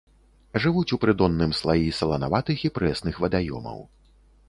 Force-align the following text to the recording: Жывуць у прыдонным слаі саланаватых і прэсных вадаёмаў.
Жывуць 0.63 0.93
у 0.97 0.99
прыдонным 1.03 1.53
слаі 1.61 1.93
саланаватых 1.99 2.67
і 2.71 2.75
прэсных 2.79 3.23
вадаёмаў. 3.27 3.89